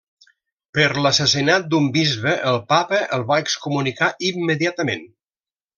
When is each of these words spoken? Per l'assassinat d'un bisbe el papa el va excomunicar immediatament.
Per 0.77 0.85
l'assassinat 1.05 1.67
d'un 1.73 1.89
bisbe 1.99 2.35
el 2.53 2.59
papa 2.75 3.05
el 3.19 3.29
va 3.33 3.41
excomunicar 3.45 4.13
immediatament. 4.33 5.11